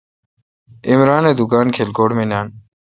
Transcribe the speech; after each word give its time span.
عمران 0.91 1.23
اے° 1.27 1.33
دکان 1.39 1.65
کلکوٹ 1.77 2.09
مے 2.17 2.25
نان۔ 2.31 2.47